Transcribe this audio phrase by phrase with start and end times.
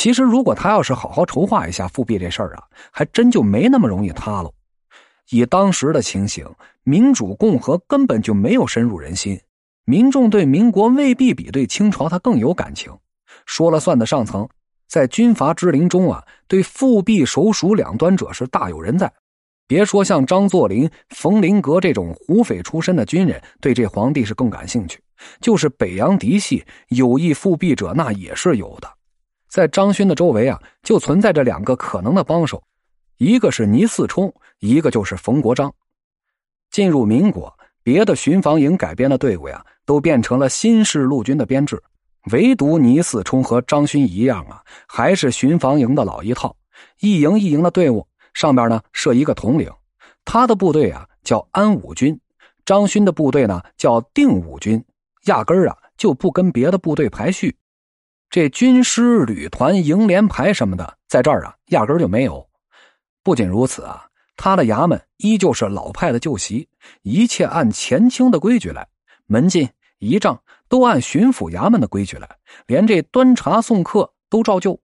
[0.00, 4.50] 其实，如果他要是好好筹划一下复辟这事儿啊，还真就没那么容易塌喽。
[5.28, 6.50] 以当时的情形，
[6.84, 9.38] 民主共和根本就没有深入人心，
[9.84, 12.90] 民众对民国未必比对清朝他更有感情。
[13.44, 14.48] 说了算的上层，
[14.88, 19.12] 在军阀之林中啊，对复辟首鼠两端者是大有人在。
[19.66, 24.98] 别说像张作霖、冯麟阁这种胡匪出身的军人对这皇帝是更感兴趣，
[25.42, 28.90] 就是北洋嫡系有意复辟者，那也是有的。
[29.50, 32.62] 在张勋的周围啊，就存在着两个可能的帮手，
[33.16, 35.70] 一个是倪嗣冲，一个就是冯国璋。
[36.70, 41.82] 进入民国，别的巡防营改编的队伍呀，都变成了新式陆军的编制，
[42.30, 46.54] 唯独倪嗣冲和张勋一样啊，还是巡防营的老一套，
[47.00, 48.06] 一营一营的队伍。
[48.32, 49.68] 上边呢设一个统领，
[50.24, 52.16] 他的部队啊叫安武军，
[52.64, 54.82] 张勋的部队呢叫定武军，
[55.24, 57.56] 压根儿啊就不跟别的部队排序，
[58.30, 62.48] 这军师、旅团、营连排什么的，在这儿啊压根儿就没有。
[63.24, 64.06] 不仅如此啊，
[64.36, 66.68] 他的衙门依旧是老派的旧习，
[67.02, 68.86] 一切按前清的规矩来，
[69.26, 74.80] 门禁、仪仗都按巡抚衙门的规矩来，连这端茶送客都照旧，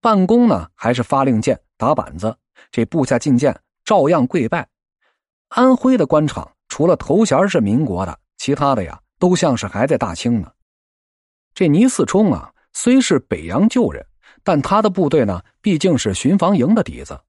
[0.00, 2.34] 办公呢还是发令箭、打板子。
[2.70, 4.66] 这部下觐见，照样跪拜。
[5.48, 10.50] 安徽的官场，除了头衔是民国的，其他的呀，都像是还在大清呢。
[11.54, 14.04] 这倪嗣冲啊，虽是北洋旧人，
[14.42, 17.20] 但他的部队呢，毕竟是巡防营的底子。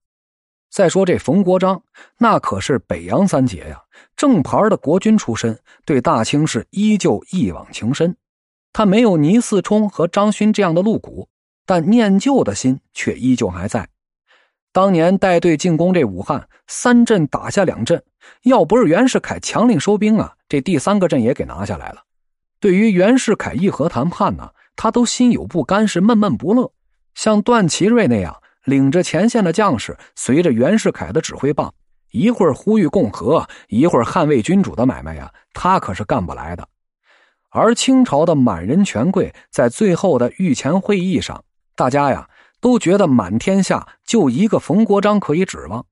[0.69, 1.83] 再说这冯国璋，
[2.17, 3.80] 那可是北洋三杰呀，
[4.16, 8.16] 正牌的国军出身，对大清是依旧一往情深。
[8.72, 11.30] 他没有倪嗣冲和张勋这样的露骨，
[11.66, 13.88] 但念旧的心却依旧还在。
[14.72, 18.03] 当年带队进攻这武汉，三镇打下两镇，
[18.45, 22.02] 要不是袁世凯强令收兵啊，这第三个镇也给拿下来了。
[22.59, 26.71] 对于袁世凯议和谈判呢，他都心有不甘，是闷闷不乐。
[27.16, 28.35] 像段祺瑞那样
[28.66, 31.73] 领着前线的将士，随着袁世凯的指挥棒，
[32.11, 36.67] 一会儿呼吁共和，一会儿捍卫君主的买卖呀，他可是干不来的。
[37.50, 41.44] 而清朝的满人权贵在最后的御前会议上，
[41.75, 42.29] 大家呀。
[42.63, 45.85] 都觉得满天下就一个冯国璋可以指望，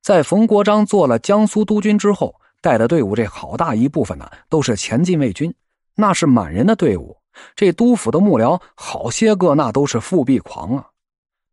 [0.00, 5.52] 在冯国璋做了江苏督军之后，带的队伍这好大一部分呢都是前进卫军，
[5.96, 7.16] 那是满人的队伍。
[7.56, 10.86] 这督府的幕僚好些个那都是复辟狂啊。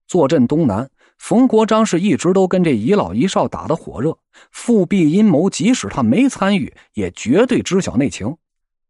[0.08, 4.18] 坐镇东南，冯国璋是一直都跟这一老一少打得火热，
[4.52, 8.36] 复辟阴谋即使他没参与，也绝对知晓内情。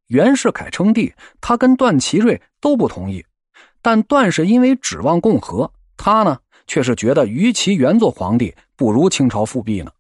[0.07, 3.23] 袁世凯称帝，他跟段祺瑞都不同意。
[3.81, 9.91] 但段是因为指望共和，他呢却是觉得与其原做皇帝，不如清朝复辟呢。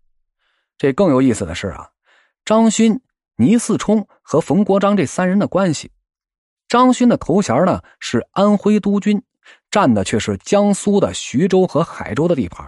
[0.77, 1.87] 这更有意思的是啊，
[2.43, 2.99] 张勋、
[3.37, 5.91] 倪嗣冲和冯国璋这三人的关系。
[6.71, 9.21] 张勋的头衔呢是安徽督军，
[9.69, 12.65] 占的却是江苏的徐州和海州的地盘。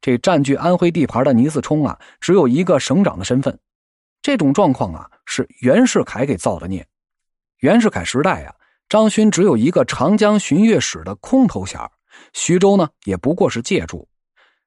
[0.00, 3.56] 这占据安徽地盘的倪嗣冲啊，只有一个省长的身份。
[4.20, 6.84] 这种状况啊，是袁世凯给造的孽。
[7.60, 8.52] 袁世凯时代啊。
[8.88, 11.80] 张勋只有一个长江巡阅使的空头衔，
[12.32, 14.08] 徐州呢也不过是借助。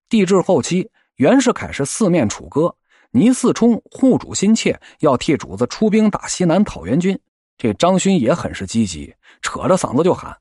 [0.08, 2.74] 帝制后期，袁世凯是四面楚歌，
[3.12, 7.20] 倪嗣冲护主心切，要替主子出兵打西南讨袁军。
[7.60, 10.36] 这张勋也很是积极，扯着嗓子就喊。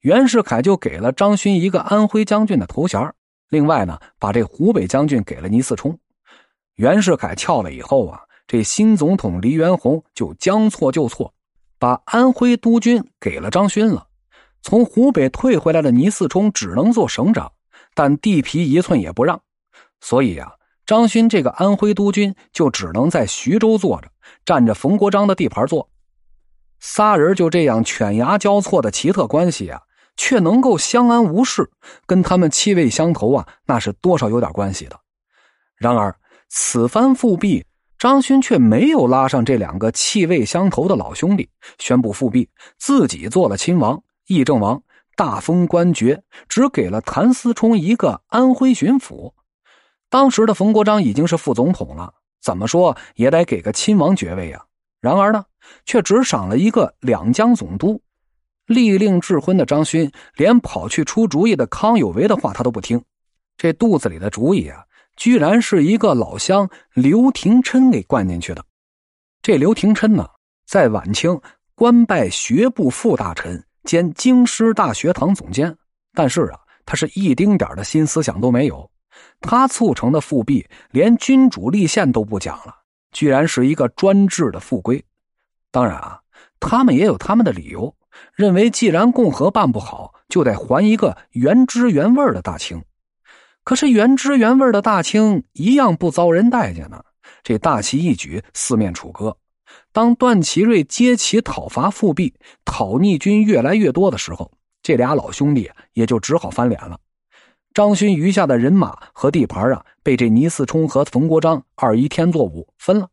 [0.00, 3.00] 袁世凯就给了张勋一个安徽将军的头衔，
[3.50, 5.96] 另外呢，把这湖北将军给了倪嗣冲。
[6.74, 11.32] 袁世凯翘了以后啊，这新总统黎元洪就将错就错。
[11.78, 14.08] 把安徽督军给了张勋了，
[14.60, 17.52] 从湖北退回来的倪嗣冲只能做省长，
[17.94, 19.40] 但地皮一寸也不让，
[20.00, 20.52] 所以啊，
[20.84, 24.08] 张勋这个安徽督军就只能在徐州坐着，
[24.44, 25.88] 占着冯国璋的地盘坐。
[26.80, 29.82] 仨人就这样犬牙交错的奇特关系啊，
[30.16, 31.70] 却能够相安无事，
[32.06, 34.98] 跟他们气味相投啊，那是多少有点关系的。
[35.76, 36.14] 然而
[36.48, 37.64] 此番复辟。
[37.98, 42.48] 张勋却没有拉上这两个气味相投的老兄弟，宣布复辟，
[42.78, 44.82] 自己做了亲王、议政王，
[45.16, 49.34] 大封官爵，只给了谭嗣冲一个安徽巡抚。
[50.08, 54.64] 当时的冯国璋已经是副总统了，怎么说也得给个亲王爵位啊。
[55.00, 55.44] 然而呢，
[55.84, 58.00] 却只赏了一个两江总督。
[58.66, 63.02] 立令智昏的张勋，连跑去出主意的康有为的话他都不听，
[63.56, 64.84] 这肚子里的主意啊！
[65.16, 68.64] 居然是一个老乡刘廷琛给灌进去的。
[69.42, 70.26] 这刘廷琛呢，
[70.66, 71.38] 在晚清
[71.74, 75.76] 官拜学部副大臣兼京师大学堂总监，
[76.14, 78.88] 但是啊，他是一丁点的新思想都没有。
[79.40, 82.74] 他促成的复辟，连君主立宪都不讲了，
[83.12, 85.04] 居然是一个专制的复归。
[85.70, 86.20] 当然啊，
[86.58, 87.94] 他们也有他们的理由，
[88.34, 92.82] 认为既然共和办不好，就得还一个原汁原味的大清。
[93.62, 97.02] 可是原汁原味的大清一样不遭人待见呢。
[97.42, 99.36] 这大旗一举，四面楚歌。
[99.92, 102.34] 当段祺瑞接旗讨伐复辟，
[102.64, 104.50] 讨逆军越来越多的时候，
[104.82, 106.98] 这俩老兄弟也就只好翻脸了。
[107.72, 113.08] 张勋余下的人马和地盘啊，被这倪嗣冲和冯国璋二一天作五分了。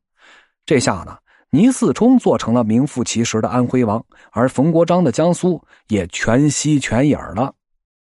[0.66, 1.16] 这下呢，
[1.52, 7.54] 倪嗣冲做成了名副其实的安徽王，而冯国璋的江苏也全息全影了。